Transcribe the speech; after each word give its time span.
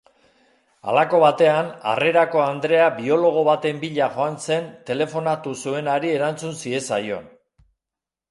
Halako 0.91 1.17
batean 1.23 1.67
harrerako 1.89 2.39
andrea 2.45 2.87
biologo 2.95 3.43
baten 3.49 3.83
bila 3.83 4.07
joan 4.15 4.39
zen 4.47 4.65
telefonatu 4.89 5.53
zuenari 5.65 6.15
erantzun 6.17 6.57
ziezaion. 6.65 7.29